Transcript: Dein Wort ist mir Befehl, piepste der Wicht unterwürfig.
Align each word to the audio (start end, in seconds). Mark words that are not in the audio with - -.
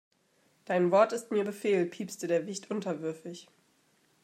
Dein 0.65 0.89
Wort 0.89 1.13
ist 1.13 1.29
mir 1.29 1.43
Befehl, 1.43 1.85
piepste 1.85 2.25
der 2.25 2.47
Wicht 2.47 2.71
unterwürfig. 2.71 3.47